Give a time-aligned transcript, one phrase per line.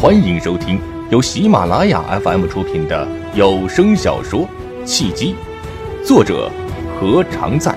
[0.00, 4.42] 欢迎收听由喜马拉雅 FM 出品的有声小说
[4.86, 5.34] 《契机》，
[6.06, 6.48] 作者
[7.00, 7.76] 何常在，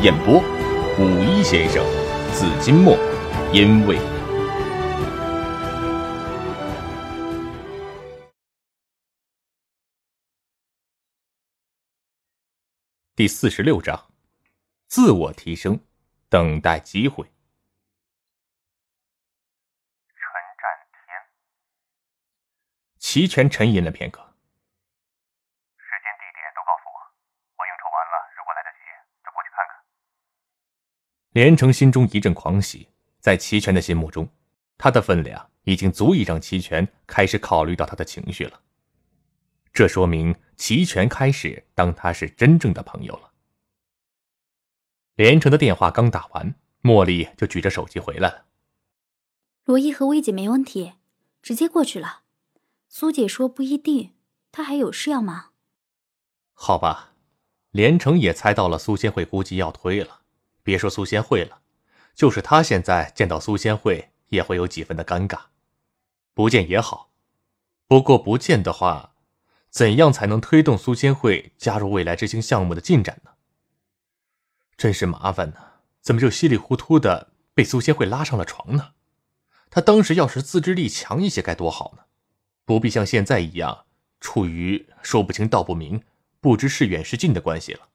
[0.00, 0.38] 演播
[0.98, 1.84] 五一先生、
[2.32, 2.96] 紫金墨，
[3.52, 3.98] 因为
[13.14, 14.06] 第四十六章，
[14.88, 15.78] 自我提升，
[16.30, 17.26] 等待机会。
[23.10, 26.96] 齐全沉吟了片刻，时间地点都告诉我，
[27.58, 28.86] 我应酬完了，如果来得及，
[29.24, 29.82] 就过去看看。
[31.32, 34.28] 连城心中一阵狂喜，在齐全的心目中，
[34.78, 38.60] 他的分量已经足以让齐全开始考虑到他的情绪了。
[39.72, 43.32] 这说明齐全开始当他是真正的朋友了。
[45.16, 48.46] 连城的电话刚打完，茉莉就举着手机回来了。
[49.64, 50.92] 罗毅和薇姐没问题，
[51.42, 52.22] 直接过去了。
[52.92, 54.14] 苏姐说不一定，
[54.50, 55.52] 她还有事要忙。
[56.52, 57.12] 好吧，
[57.70, 60.22] 连城也猜到了苏仙慧估计要推了。
[60.64, 61.60] 别说苏仙慧了，
[62.16, 65.38] 就是他现在见到苏仙慧也会有几分的尴尬。
[66.34, 67.12] 不见也好，
[67.86, 69.14] 不过不见的话，
[69.70, 73.30] 怎样才能推动苏仙慧加入未来之星项目的进展呢？
[74.76, 75.60] 真是麻烦呢！
[76.00, 78.94] 怎么就稀里糊涂的被苏仙慧拉上了床呢？
[79.70, 82.02] 他当时要是自制力强一些该多好呢！
[82.70, 83.86] 不必像现在一样
[84.20, 86.04] 处于说不清道不明、
[86.38, 87.88] 不知是远是近的关系了。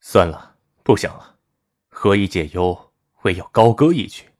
[0.00, 1.36] 算了，不想了，
[1.90, 2.90] 何以解忧，
[3.24, 4.30] 唯有高歌一曲。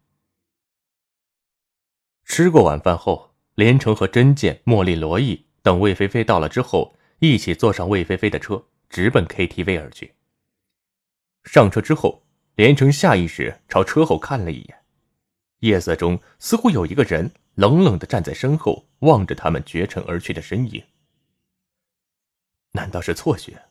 [2.25, 10.15] 吃过晚饭后，连城和真剑、茉莉、罗毅等魏菲菲到了之后，一起坐上魏菲菲的车，直奔 KTV 而去。
[11.45, 14.83] 上车之后，连城下意识朝车后看了一眼，
[15.59, 17.31] 夜色中似乎有一个人。
[17.55, 20.83] 冷冷的站在身后，望着他们绝尘而去的身影。
[22.73, 23.63] 难道是错觉？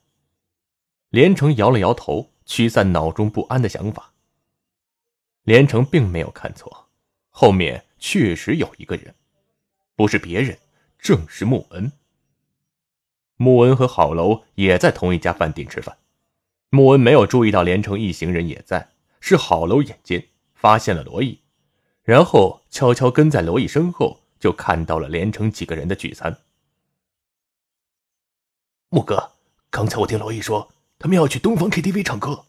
[1.09, 4.13] 连城摇了摇头，驱散脑中不安的想法。
[5.43, 6.89] 连城并没有看错，
[7.29, 9.15] 后面确实有一个人，
[9.95, 10.57] 不是别人，
[10.99, 11.91] 正是穆恩。
[13.37, 15.97] 穆恩和郝楼也在同一家饭店吃饭。
[16.69, 21.40] 穆恩没有注意到连城一行人也在，是郝楼眼尖，发现了罗毅。
[22.03, 26.39] 然后悄悄跟在罗毅身后，就看到了连城几个人的聚餐。
[28.89, 29.31] 木哥，
[29.69, 32.45] 刚才我听罗毅说，他们要去东方 KTV 唱歌。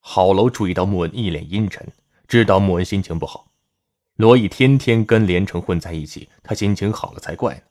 [0.00, 1.92] 郝楼注意到穆恩一脸阴沉，
[2.26, 3.50] 知道穆恩心情不好。
[4.14, 7.62] 罗毅天天跟连城混在一起，他心情好了才怪呢。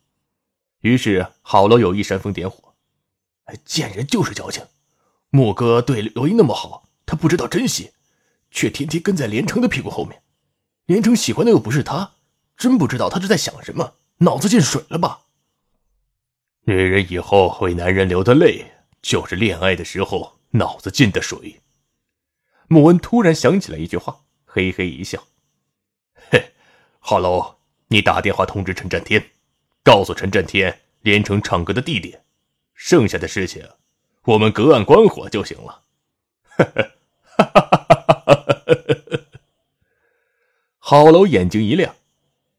[0.81, 2.75] 于是郝楼有意煽风点火
[3.45, 4.63] ：“哎贱人就是矫情，
[5.29, 7.91] 木哥对罗毅那么好，他不知道珍惜。”
[8.57, 10.19] 却天天跟在连城的屁股后面，
[10.87, 12.13] 连城喜欢的又不是他，
[12.57, 15.21] 真不知道他是在想什么，脑子进水了吧？
[16.61, 18.65] 女人以后为男人流的泪，
[18.99, 21.61] 就是恋爱的时候脑子进的水。
[22.67, 25.23] 穆恩突然想起了一句话，嘿嘿一笑
[26.31, 26.51] ：“嘿，
[26.97, 27.57] 哈喽，
[27.89, 29.23] 你打电话通知陈占天，
[29.83, 32.23] 告诉陈占天连城唱歌的地点，
[32.73, 33.63] 剩下的事情
[34.23, 35.83] 我们隔岸观火就行了。”
[36.57, 37.76] 哈，哈哈哈哈。
[40.79, 41.95] 郝楼眼睛一亮，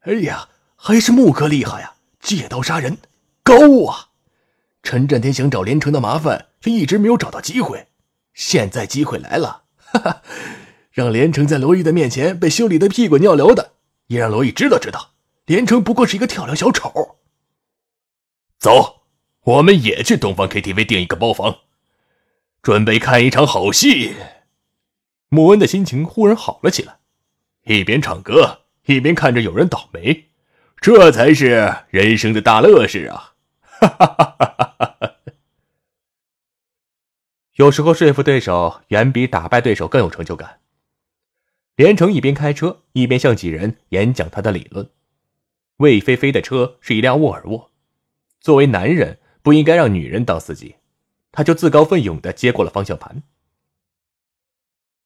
[0.00, 1.94] 哎呀，还是木哥厉害呀！
[2.20, 2.98] 借刀杀人，
[3.42, 4.08] 高啊！
[4.82, 7.86] 陈占天想找连城的麻烦，却一直没有找到机会。
[8.34, 10.22] 现在机会来了，哈哈！
[10.90, 13.72] 让连城在罗毅的面前被修理的屁滚尿流的，
[14.08, 15.12] 也让罗毅知道知道，
[15.46, 17.18] 连城不过是一个跳梁小丑。
[18.58, 19.02] 走，
[19.42, 21.58] 我们也去东方 KTV 订一个包房，
[22.62, 24.14] 准备看一场好戏。
[25.28, 26.98] 穆恩的心情忽然好了起来。
[27.64, 30.28] 一边唱歌，一边看着有人倒霉，
[30.80, 33.34] 这才是人生的大乐事啊！
[33.62, 35.14] 哈哈哈哈哈！
[37.56, 40.60] 有时候说服对手远比打败对手更有成就感。
[41.76, 44.88] 连城一边开车，一边向几人演讲他的理论。
[45.76, 47.70] 魏菲菲的车是一辆沃尔沃，
[48.40, 50.76] 作为男人不应该让女人当司机，
[51.30, 53.22] 他就自告奋勇的接过了方向盘。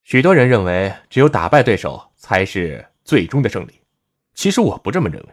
[0.04, 3.80] 许多人认为，只有打败对手才是最终的胜利。
[4.34, 5.28] 其实我不这么认为，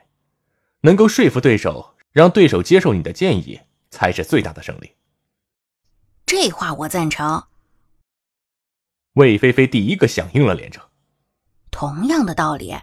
[0.81, 4.91] 能够说服对手，让对手接受你的建议，才是最大的胜利。
[6.25, 7.43] 这话我赞成。
[9.13, 10.85] 魏菲菲第一个响应了连城。
[11.71, 12.75] 同样的道理，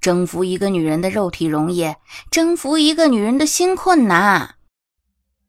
[0.00, 1.94] 征服一个女人的肉体容易，
[2.30, 4.56] 征服一个女人的心困难。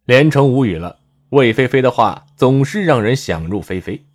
[0.06, 1.00] 连城无语了。
[1.30, 4.06] 魏菲菲的话总是让人想入非非。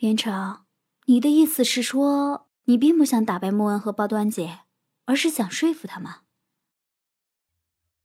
[0.00, 0.60] 连城，
[1.04, 4.60] 你的意思是说，你并不想打败穆恩和包端姐，
[5.04, 6.10] 而是想说服他们？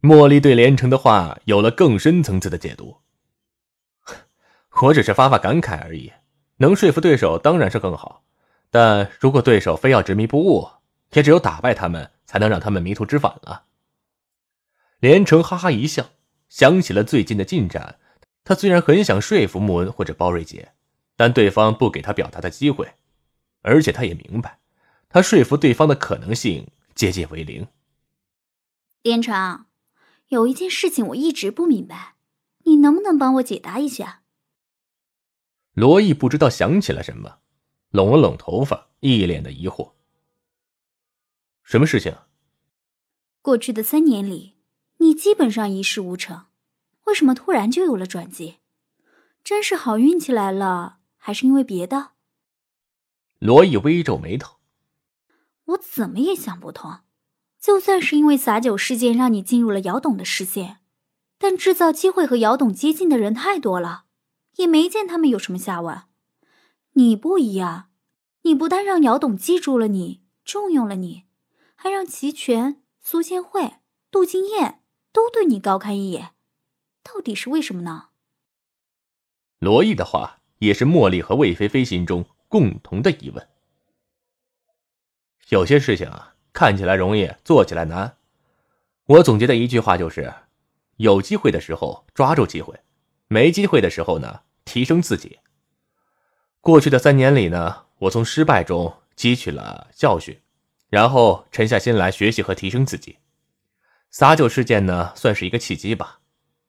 [0.02, 2.98] 茉莉对连城的话有了更深层次的解读。
[4.82, 6.12] 我只是发发感慨而已，
[6.58, 8.26] 能说服对手当然是更好，
[8.70, 10.68] 但如果对手非要执迷不悟，
[11.14, 13.68] 也只有打败他们，才能让他们迷途知返了。
[15.00, 16.10] 连城哈哈一笑，
[16.50, 18.00] 想起了最近的进展。
[18.44, 20.74] 他虽然很想说服穆恩或者包瑞杰，
[21.16, 22.96] 但对方不给他表达的机会，
[23.62, 24.60] 而且他也明白，
[25.10, 27.68] 他说服对方的可能性接近为零。
[29.02, 29.66] 连城，
[30.30, 32.16] 有一件事情我一直不明白，
[32.64, 34.24] 你能不能帮我解答一下？
[35.74, 37.40] 罗毅不知道想起了什么，
[37.90, 39.94] 拢了拢头发，一脸的疑惑。
[41.64, 42.16] 什么事情？
[43.42, 44.58] 过去的三年里，
[44.98, 46.46] 你基本上一事无成，
[47.06, 48.58] 为什么突然就有了转机？
[49.44, 52.12] 真是好运气来了，还是因为别的？
[53.40, 54.58] 罗毅微皱眉头。
[55.64, 57.00] 我怎么也想不通，
[57.60, 60.82] 就算是因为撒酒事件让你进入了姚董的视线，
[61.40, 64.06] 但制造机会和姚董接近的人太多了。
[64.58, 66.04] 也没见他们有什么下文。
[66.92, 67.90] 你不一样，
[68.44, 71.24] 你不但让姚董记住了你，重用了你，
[71.74, 73.78] 还让齐全、苏千惠、
[74.12, 76.36] 杜金燕都对你高看一眼。
[77.02, 78.10] 到底是为什么呢？
[79.58, 83.48] 罗毅的话也是茉莉和魏菲菲心中共同的疑问。
[85.50, 88.18] 有些事情啊，看起来容易，做起来难。
[89.06, 90.34] 我总结的一句话就是：
[90.98, 92.80] 有机会的时候抓住机会，
[93.28, 94.42] 没机会的时候呢？
[94.66, 95.38] 提升自己。
[96.60, 100.42] 过去的三年里呢，我从失败中汲取了教训，
[100.90, 103.20] 然后沉下心来学习和提升自己。
[104.10, 106.22] 撒酒事件呢，算是一个契机吧，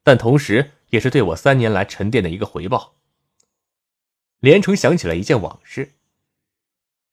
[0.03, 2.96] 但同时也是对我三年来沉淀的一个回报。
[4.47, 5.95] 连城想起了一件往事，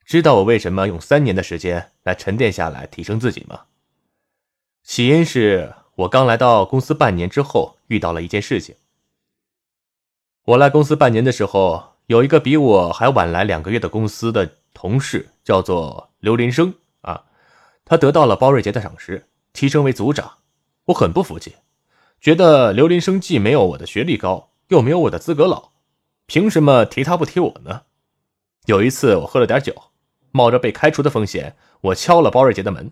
[0.05, 3.61] 知道我为什么用三年的时间来沉淀下来提升自己吗？
[4.83, 8.75] 起因是我刚来到公司半年之后，遇到了一件事情。
[10.45, 17.23] 我来公司半年的时候，有一个比我还晚来两个月的公司的同事，叫做刘林生啊。
[17.83, 20.37] 他得到了包瑞杰的赏识，提升为组长。
[20.85, 21.55] 我很不服气，
[22.21, 25.71] 觉得刘林生既没有我的学历高，又没有我的资格老，
[26.25, 27.83] 凭什么提他不提我呢？
[28.65, 29.91] 有一次我喝了点酒，
[30.31, 32.91] 冒着被开除的风险，我敲了包瑞杰的门。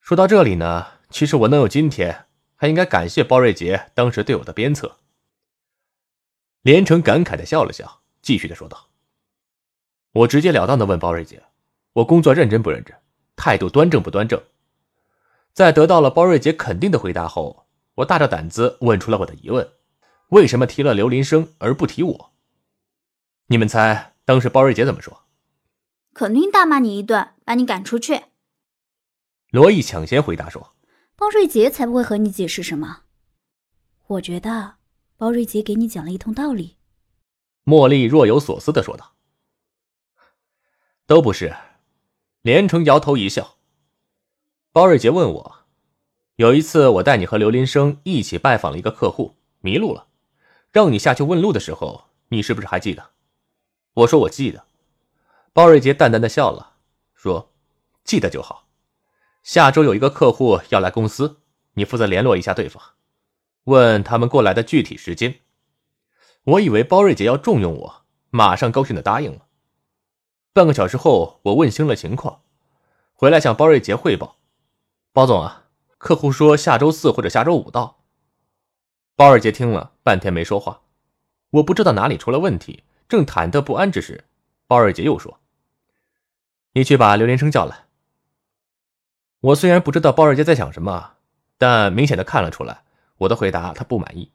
[0.00, 2.26] 说到这里呢，其实我能有今天，
[2.56, 4.98] 还应该感谢包瑞杰当时对我的鞭策。
[6.62, 8.88] 连城感慨的笑了笑，继续的说道
[10.12, 11.44] ：“我直截了当的问包瑞杰，
[11.92, 12.96] 我工作认真不认真，
[13.36, 14.42] 态度端正不端正？
[15.52, 19.68] 在得到了包瑞杰肯定的回答后，我大着胆子问出了我的疑问：
[20.28, 22.32] 为什么提了刘林生而不提我？
[23.46, 25.24] 你们猜当时包瑞杰怎么说？
[26.14, 28.22] 肯定大骂你一顿，把你赶出去。”
[29.50, 30.74] 罗毅抢先回答说
[31.16, 33.02] ：“包瑞杰才不会和你解释什么。
[34.06, 34.76] 我觉得。”
[35.18, 36.76] 包瑞杰给你讲了一通道理，
[37.64, 39.14] 茉莉若有所思的说道
[41.08, 41.56] ：“都不是。”
[42.42, 43.56] 连城摇头一笑。
[44.72, 45.64] 包瑞杰问我
[46.36, 50.06] ：“有一次我带你和刘林生一起拜访了一个客户，迷路了，
[50.72, 53.10] 让你下去问路的时候，你是不是还记得？”
[53.94, 54.64] 我说：“我记得。”
[55.52, 56.74] 包瑞杰淡淡的笑了，
[57.14, 57.50] 说
[58.04, 58.66] ：“记得就好。
[59.42, 61.40] 下周有一个客户要来公司，
[61.74, 62.82] 你负责联络一下对方。”
[63.64, 65.40] 问他们过来的具体时间，
[66.44, 69.46] 我以为包瑞杰要重用我，马上高兴的答应了。
[70.52, 72.42] 半个小时后，我问清了情况，
[73.14, 74.36] 回来向包瑞杰汇报
[75.12, 75.64] ：“包总啊，
[75.98, 77.95] 客户说下周四或者下周五到。”
[79.16, 80.82] 包二杰听了半天没说话，
[81.48, 84.24] 我不知道哪里出了问题，正忐忑不安之时，
[84.66, 85.40] 包二杰又说
[86.74, 87.86] ：“你去把刘连生叫来。”
[89.40, 91.14] 我虽然不知道包二杰在想什么，
[91.56, 92.82] 但明显的看了出来。
[93.16, 94.30] 我的回答他不满意，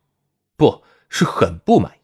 [0.57, 2.01] 不是很不满意。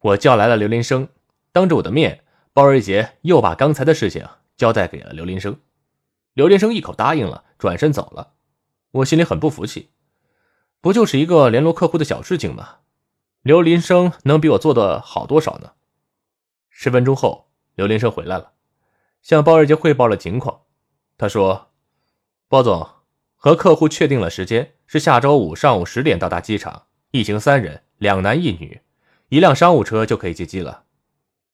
[0.00, 1.08] 我叫来了刘林生，
[1.52, 5.60] 当着我的面，包二杰又把刚才的事情交代给了刘林生。
[6.32, 8.32] 刘林生一口答应了，转身走了。
[8.90, 9.90] 我心里很不服气，
[10.80, 12.78] 不就是一个联络客户的小事情吗？
[13.42, 15.72] 刘林生能比我做的好多少呢？
[16.70, 18.52] 十分钟后，刘林生回来了，
[19.22, 20.62] 向包二杰汇报了情况。
[21.16, 21.70] 他说
[22.48, 22.88] ：“包总。”
[23.40, 28.80] 和客户确定了时间，是下周五上午十点到达机场，一行三人，两男一女，
[29.28, 30.82] 一辆商务车就可以接机了。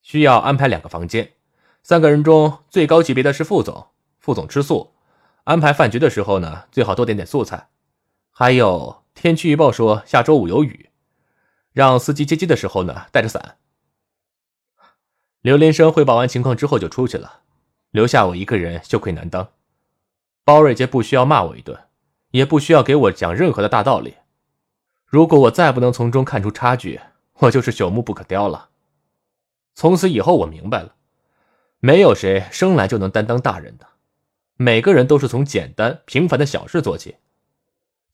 [0.01, 1.35] 需要安排两个房间，
[1.83, 3.89] 三个人中最高级别的是副总，
[4.19, 4.95] 副总吃素。
[5.45, 7.69] 安排饭局的时候呢，最好多点点素菜。
[8.31, 10.91] 还有天气预报说下周五有雨，
[11.73, 13.57] 让司机接机的时候呢带着伞。
[15.41, 17.41] 刘连生汇报完情况之后就出去了，
[17.91, 19.49] 留下我一个人羞愧难当。
[20.45, 21.79] 包瑞杰不需要骂我一顿，
[22.33, 24.17] 也不需要给我讲任何的大道理。
[25.07, 27.01] 如果我再不能从中看出差距，
[27.35, 28.69] 我就是朽木不可雕了。
[29.75, 30.97] 从此以后，我明白了，
[31.79, 33.87] 没有谁生来就能担当大人的，
[34.57, 37.17] 每个人都是从简单平凡的小事做起。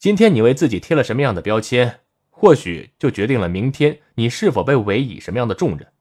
[0.00, 5.92] 今天你为自己贴了什么样的标签，或许就决定了明天你是否被委以什么样的重任。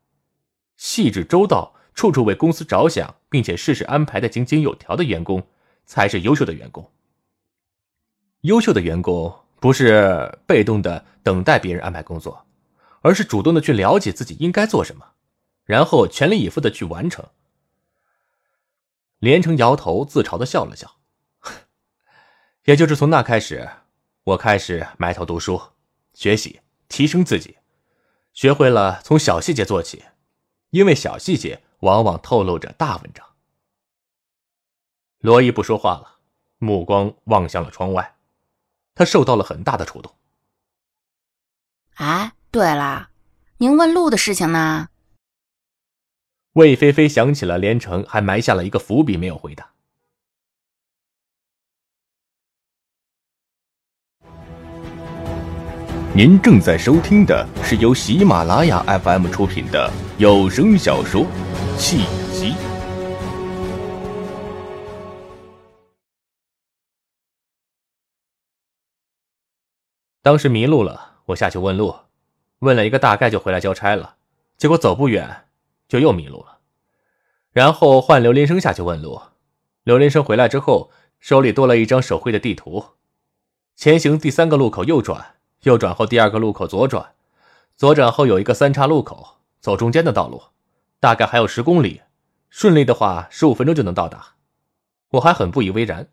[0.77, 5.46] 细致周到、处处为公司着想，并且事事安排的井井有条的员工。
[5.86, 6.91] 才是优秀的员工。
[8.41, 12.46] 优秀的员工不是被动的等待别人安排工作，
[13.01, 15.13] 而是主动的去了解自己应该做什么，
[15.65, 17.25] 然后全力以赴的去完成。
[19.18, 20.98] 连城摇头自嘲的笑了笑，
[22.65, 23.68] 也就是从那开始，
[24.30, 25.60] 我开始埋头读书、
[26.14, 27.58] 学习、提升自己，
[28.32, 30.04] 学会了从小细节做起，
[30.70, 33.26] 因为小细节往往透露着大文章。
[35.20, 36.20] 罗伊不说话了，
[36.60, 38.18] 目光望向了窗外，
[38.94, 40.14] 他受到了很大的触动。
[41.96, 43.10] 哎，对了，
[43.58, 44.90] 您问路的事情呢？
[46.54, 49.74] 魏菲菲想起了连城，还埋下了一个伏笔，没有回答。
[56.20, 61.22] 您正在收听的是由喜马拉雅 FM 出品的有声小说
[61.78, 62.00] 《契
[62.34, 62.52] 机》。
[70.22, 71.96] 当时迷路了，我下去问路，
[72.60, 74.18] 问了一个大概就回来交差了。
[74.58, 75.46] 结果走不远，
[75.88, 76.58] 就又迷路了。
[77.54, 79.22] 然后换刘林生下去问路，
[79.86, 82.84] 刘林生回来之后，手里多了一张手绘的地图。
[83.78, 87.13] 前行第三个路口右转，右转后第二个路口左转，
[87.75, 90.42] 左转后有一个三岔路口，走中间的道路，
[91.00, 92.01] 大概还有十公里，
[92.50, 94.36] 顺利的话十五分钟就能到达。
[95.12, 96.10] 我还很不以为然，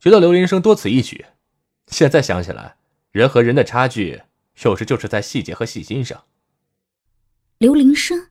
[0.00, 1.26] 觉得刘林生多此一举。
[1.88, 2.76] 现在想起来。
[3.12, 4.20] 人和人的差距，
[4.62, 6.24] 有时就是在细节和细心上。
[7.56, 8.28] 刘林生，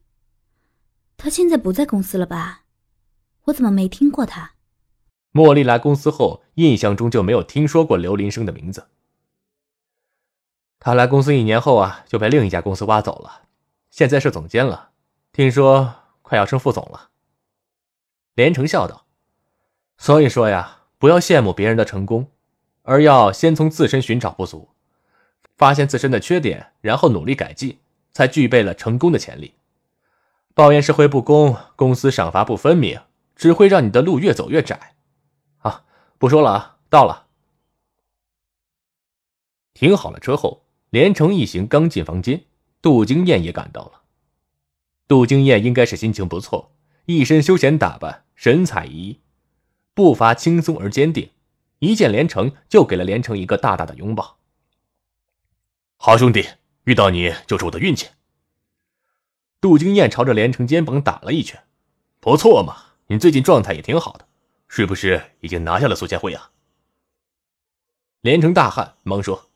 [1.18, 2.66] 他现在不在公司了吧？
[3.46, 4.52] 我怎么没听过他？
[5.34, 8.88] 茉莉来公司后，印象中就没有听说过刘林生的名字。
[10.86, 13.42] 他来公司一年后啊，就被另一家公司挖走了，
[13.90, 14.92] 现在是总监了，
[15.32, 17.10] 听说快要升副总了。
[18.36, 19.08] 连城笑道
[19.98, 22.30] ：“所以说呀，不要羡慕别人的成功，
[22.84, 24.70] 而要先从自身寻找不足。”
[25.58, 27.80] 发现自身的缺点，然后努力改进，
[28.12, 29.56] 才具备了成功的潜力。
[30.54, 33.02] 抱怨社会不公，公司赏罚不分明，
[33.36, 34.94] 只会让你的路越走越窄。
[35.62, 35.84] 啊，
[36.20, 37.26] 不说了啊，到了。
[39.74, 40.62] 停好了车后，
[40.96, 42.46] 连城一行刚进房间，
[42.82, 44.04] 杜金燕也赶到了。
[45.10, 46.72] 杜金燕应该是心情不错，
[47.04, 49.18] 一身休闲打扮，神采奕奕，
[49.94, 51.32] 步伐轻松而坚定。
[51.80, 54.38] 一见连城，就给了连城一个大大的拥抱。
[55.98, 56.48] 好兄弟，
[56.86, 58.08] 遇到你就是我的运气。
[59.60, 61.62] 杜金燕朝着连城肩膀打了一拳，
[62.22, 64.26] 不错嘛，你最近状态也挺好的，
[64.70, 66.52] 是不是已经拿下了苏千惠啊？
[68.22, 69.50] 连城大汗，忙说：“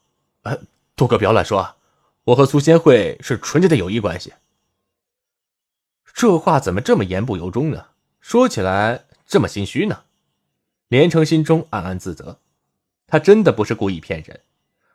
[0.44, 0.60] 呃，
[1.00, 1.78] 杜哥不要乱说啊，
[2.26, 4.34] 我和苏仙慧是纯洁的友谊关系。”
[6.14, 7.86] 这话怎么这么言不由衷呢？
[8.20, 10.04] 说起来这么心虚呢？
[10.90, 12.40] 连城心中暗暗自责，
[13.08, 14.42] 他真的不是故意骗人。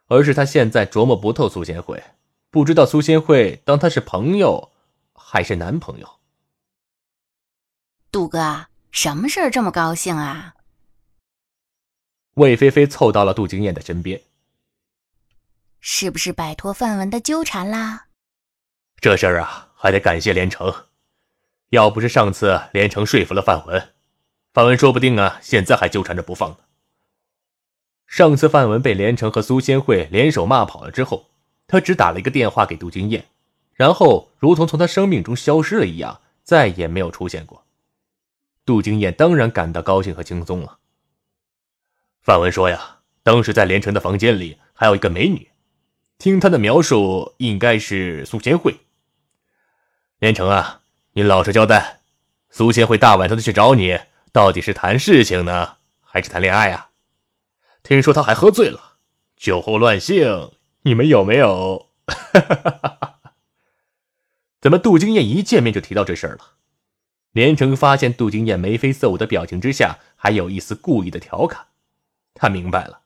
[0.07, 2.05] 而是他现在琢磨不透苏仙慧，
[2.51, 4.71] 不知道苏仙慧当他是朋友
[5.15, 6.07] 还是男朋友。
[8.13, 10.57] 杜哥，什么事儿这么高兴啊？
[12.35, 14.21] 魏菲菲凑到了杜金燕的身边，
[15.87, 18.07] 是不是摆脱范文的纠缠啦？
[19.03, 20.87] 这事儿啊，还得感谢连城，
[21.69, 23.93] 要不是上次连城说服了范文，
[24.55, 26.57] 范文说不定啊，现在还纠缠着不放呢。
[28.07, 31.27] 上次范文被连城和苏仙慧联手骂跑了之后，
[31.67, 33.27] 他只打了一个电话给杜金燕，
[33.75, 37.63] 然后如同从他生命中消失了一样，再也没有出现过。
[38.65, 40.79] 杜金燕当然感到高兴和轻松了。
[42.23, 45.51] 范文说呀，当时在连城的房间里还有一个美女，
[46.19, 48.81] 听他的描述，应该是苏仙慧。
[50.19, 52.01] 连城啊，你老实交代，
[52.51, 53.99] 苏仙慧大晚上的去找你，
[54.33, 56.91] 到底是谈事情呢，还是谈恋爱啊？
[57.83, 58.97] 听说他还喝醉了，
[59.37, 60.53] 酒后乱性，
[60.83, 61.91] 你们有没有？
[64.61, 66.53] 怎么杜金燕一见面就提到这事儿了？
[67.33, 71.67] 连城发现杜金燕眉飞色舞的表情之下，还有一丝故意的调侃。
[72.33, 73.01] 他明白了，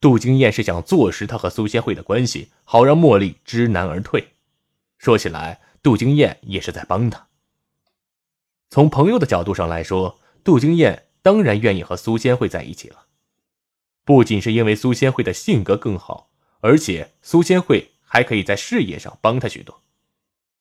[0.00, 4.34] 杜金燕是想坐实他和苏仙慧的关系，好让茉莉知难而退。
[4.98, 7.28] 说起来，杜金燕也是在帮他。
[8.68, 13.06] 从朋友的角度上来说，杜金燕当然愿意和苏仙慧在一起了。
[14.04, 19.82] 不仅是因为苏仙慧的性格更好，而且苏仙慧还可以在事业上帮他许多。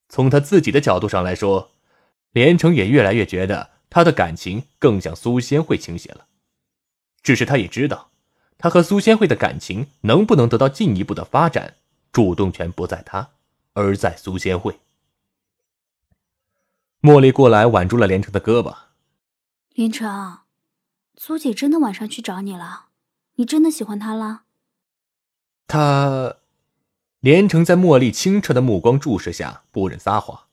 [0.09, 1.71] 从他自己的角度上来说，
[2.31, 6.27] 连城也越来越觉得他的感情更向苏仙慧倾斜了。
[7.21, 8.11] 只是他也知道，
[8.57, 11.75] 他和苏仙慧的感情能不能得到进一步的发展，
[12.11, 13.29] 主动权不在他，
[13.73, 14.79] 而在苏仙慧。
[17.01, 18.75] 茉莉过来挽住了连城的胳膊，
[19.73, 20.39] 连城，
[21.17, 22.87] 苏姐真的晚上去找你了。
[23.35, 24.43] 你真的喜欢她了？
[25.67, 26.37] 他，
[27.19, 30.43] 连城在茉莉清澈的目光注视下不忍撒谎。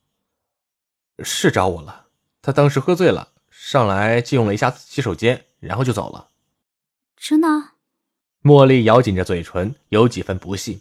[1.22, 2.08] 是找我了，
[2.42, 6.30] 他当时喝醉了，上来借用了一下洗手间，然后就走了。
[7.16, 7.71] 真的？
[8.42, 10.80] 茉莉咬紧着嘴唇，有几分不信。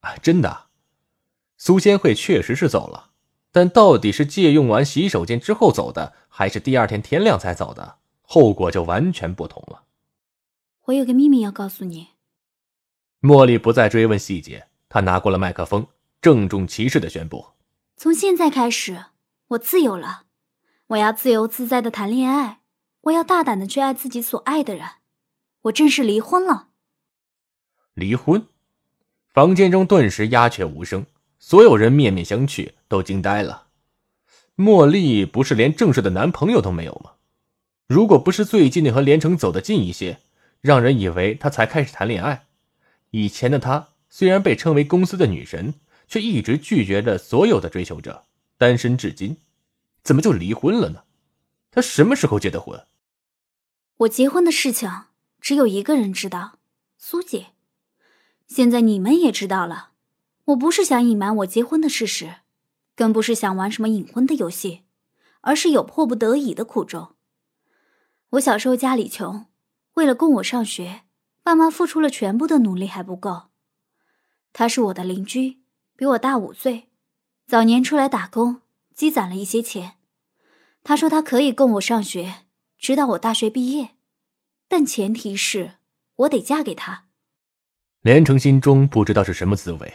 [0.00, 0.66] 啊，真的。
[1.56, 3.10] 苏仙慧确实是走了，
[3.52, 9.84] 但到底是借用完洗手间之后走的，还是第二天天亮才走的，后果就完全不同了。
[10.86, 12.08] 我有个秘密要告诉你。
[13.20, 15.86] 茉莉不再追问细节，她拿过了麦克风，
[16.20, 17.46] 郑重其事的宣布
[17.96, 19.04] ：“从现在开始，
[19.50, 20.24] 我自由了，
[20.88, 22.62] 我要自由自在的谈恋爱，
[23.02, 24.84] 我要大胆的去爱自己所爱的人，
[25.62, 26.68] 我正式离婚了。”
[27.94, 28.46] 离婚？
[29.32, 31.06] 房间中顿时鸦雀无声，
[31.38, 33.68] 所有人面面相觑，都惊呆了。
[34.56, 37.12] 茉莉不是连正式的男朋友都没有吗？
[37.86, 40.20] 如果不是最近的和连城走得近一些，
[40.60, 42.46] 让人以为她才开始谈恋爱。
[43.10, 45.74] 以前的她虽然被称为公司的女神，
[46.06, 48.24] 却一直拒绝着所有的追求者，
[48.58, 49.38] 单身至今。
[50.02, 51.04] 怎么就离婚了呢？
[51.70, 52.84] 她什么时候结的婚？
[53.98, 54.90] 我结婚的事情
[55.42, 56.60] 只有一个人知道，
[56.96, 57.48] 苏姐。
[58.46, 59.90] 现在你们也知道了。
[60.46, 62.36] 我不是想隐瞒我结婚的事实，
[62.94, 64.82] 更不是想玩什么隐婚的游戏，
[65.40, 67.16] 而是有迫不得已的苦衷。
[68.30, 69.46] 我小时候家里穷。
[69.94, 71.02] 为了供我上学，
[71.42, 73.48] 爸妈付出了全部的努力还不够。
[74.52, 75.58] 他是我的邻居，
[75.96, 76.88] 比我大五岁，
[77.46, 78.62] 早年出来打工，
[78.94, 79.96] 积攒了一些钱。
[80.84, 82.44] 他说他可以供我上学，
[82.78, 83.90] 直到我大学毕业，
[84.72, 85.74] 但前提是
[86.16, 87.04] 我得嫁给他。
[88.00, 89.92] 连城心中不知道是什么滋味，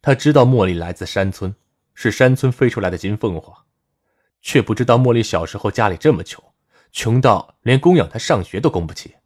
[0.00, 1.52] 他知道茉莉来自山村，
[1.92, 3.64] 是山村飞出来的金凤凰，
[4.40, 6.40] 却不知道茉莉小时候家里这么穷，
[6.92, 9.16] 穷到连供养她上学都供不起。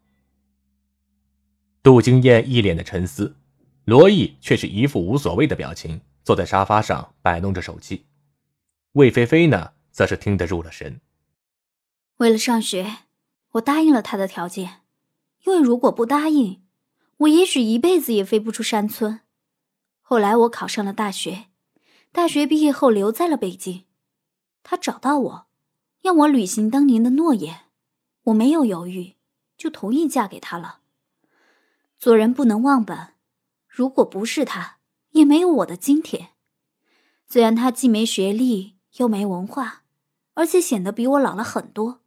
[1.82, 3.36] 杜经燕一脸的沉思，
[3.84, 8.06] 罗毅却是一副无所谓的表情，坐在沙发上摆弄着手机。
[8.92, 11.02] 魏菲菲呢，则是听得入了神。
[12.16, 13.00] 为了上学，
[13.50, 14.80] 我答应了他的条件，
[15.46, 16.60] 因为如果不答应，
[17.18, 19.20] 我也许一辈子也飞不出山村。
[20.02, 21.46] 后来我考上了大学，
[22.10, 23.84] 大学毕业后留在了北京。
[24.64, 25.46] 他找到我，
[26.02, 27.66] 要我履行当年的诺言，
[28.24, 29.14] 我没有犹豫，
[29.56, 30.80] 就同意嫁给他了。
[31.96, 33.14] 做人不能忘本，
[33.68, 34.78] 如果不是他，
[35.12, 36.30] 也没有我的今天。
[37.28, 39.84] 虽然他既没学历又没文化，
[40.34, 42.00] 而且显得比我老了很多，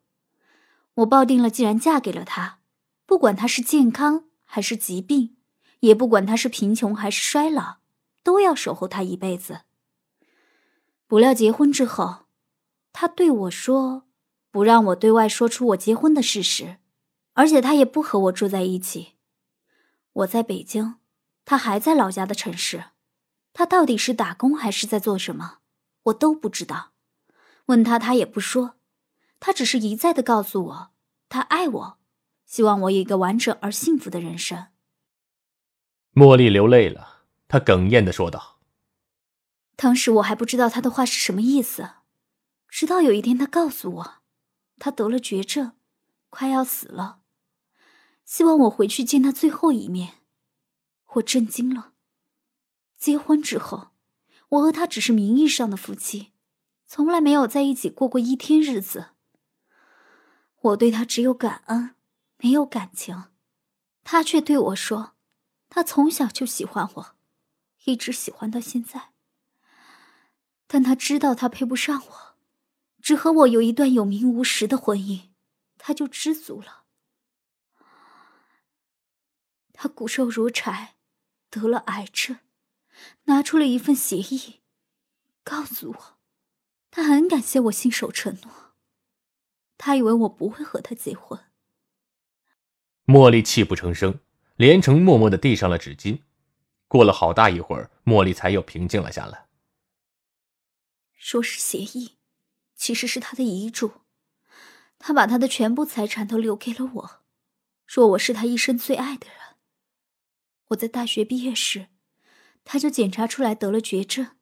[0.95, 2.58] 我抱定了，既然嫁给了他，
[3.09, 5.35] 不管他是健康还是疾病，
[5.79, 7.77] 也不管他是贫穷还是衰老，
[8.21, 9.61] 都要守候他一辈子。
[11.07, 12.27] 不料结婚之后，
[12.93, 14.03] 他对我说，
[14.51, 16.77] 不让我对外说出我结婚的事实，
[17.33, 19.13] 而且他也不和我住在一起。
[20.13, 20.97] 我在北京，
[21.45, 22.91] 他还在老家的城市。
[23.53, 25.57] 他到底是打工还是在做什么，
[26.03, 26.91] 我都不知道。
[27.65, 28.75] 问他，他也不说。
[29.39, 30.91] 他只是一再的告诉我，
[31.27, 31.97] 他爱我，
[32.49, 34.69] 希望我有一个完整而幸福的人生。
[36.15, 38.59] 茉莉流泪了，她哽咽的说道
[39.77, 41.91] ：“当时我还不知道他的话是什么意思，
[42.67, 44.15] 直到有一天他告诉我，
[44.79, 45.73] 他得了绝症，
[46.31, 47.19] 快要死了。”
[48.25, 50.15] 希望我回去见他最后一面，
[51.13, 51.93] 我震惊了。
[52.97, 53.89] 结婚之后，
[54.49, 56.31] 我和他只是名义上的夫妻，
[56.87, 59.09] 从来没有在一起过过一天日子。
[60.61, 61.95] 我对他只有感恩，
[62.39, 63.25] 没有感情。
[64.03, 65.15] 他却对我说，
[65.69, 67.15] 他从小就喜欢我，
[67.83, 69.13] 一直喜欢到现在。
[70.65, 72.35] 但他知道他配不上我，
[73.01, 75.29] 只和我有一段有名无实的婚姻，
[75.77, 76.85] 他就知足了。
[79.73, 80.95] 他骨瘦如柴，
[81.49, 82.39] 得了癌症，
[83.23, 84.61] 拿出了一份协议，
[85.43, 86.19] 告诉我，
[86.91, 88.75] 他很感谢我信守承诺。
[89.77, 91.48] 他以为我不会和他结婚。
[93.09, 94.19] 茉莉泣不成声，
[94.55, 96.19] 连城默默的递上了纸巾。
[96.87, 99.47] 过了好大一会儿，茉莉才又平静了下来。
[101.15, 102.17] 说是协议，
[102.75, 104.01] 其实是他的遗嘱。
[104.99, 107.21] 他把他的全部财产都留给了我。
[107.87, 109.37] 说我是他一生最爱的人。
[110.67, 111.87] 我在大学毕业时，
[112.63, 114.35] 他就检查出来得了绝症。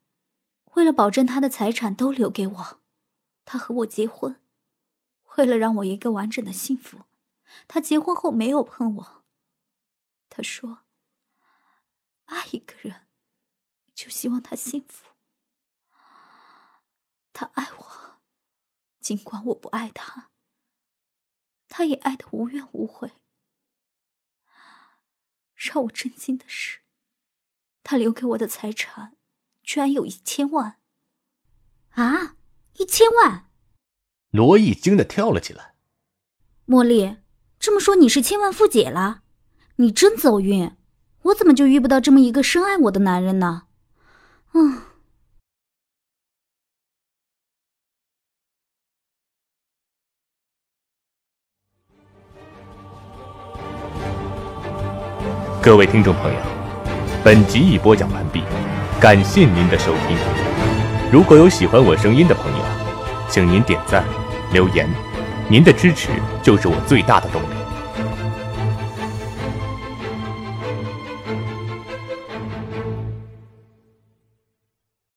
[0.74, 2.80] 为了保证他的财产都留给我，
[3.46, 4.36] 他和我结婚。
[5.38, 7.04] 为了让我一个完整的幸福，
[7.68, 9.26] 他结婚后没有碰我。
[10.30, 10.86] 他说
[12.26, 13.08] ：“爱一个人，
[13.94, 15.10] 就希望他幸福。
[17.34, 18.20] 他爱我，
[19.00, 20.32] 尽管我不爱他，
[21.68, 23.14] 他也爱的无怨无悔。
[25.54, 26.82] 让我震惊的是，
[27.84, 29.14] 他留给我的财产。”
[29.68, 30.80] 居然有一千万！
[31.90, 32.38] 啊，
[32.76, 33.52] 一千万！
[34.30, 35.76] 罗毅惊得跳了起来。
[36.66, 37.18] 茉莉，
[37.60, 39.22] 这么说你是千万富姐了？
[39.78, 40.72] 你真走运！
[41.24, 43.64] 我怎么就遇不到这么一个深爱我的男人呢？
[44.54, 44.82] 嗯。
[55.62, 56.40] 各位听众朋友，
[57.24, 58.42] 本集已播讲完毕。
[59.02, 60.18] 感谢您的收听。
[61.12, 62.64] 如果有喜欢我声音的朋友，
[63.30, 64.06] 请您点赞、
[64.54, 64.90] 留言，
[65.50, 66.10] 您的支持
[66.44, 67.57] 就是我最大的动力。